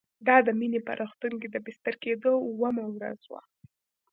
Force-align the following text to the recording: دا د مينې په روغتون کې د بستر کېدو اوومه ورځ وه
دا 0.27 0.35
د 0.47 0.49
مينې 0.59 0.79
په 0.87 0.93
روغتون 1.01 1.33
کې 1.41 1.47
د 1.51 1.57
بستر 1.65 1.95
کېدو 2.03 2.31
اوومه 2.47 2.85
ورځ 2.95 3.21
وه 3.31 3.41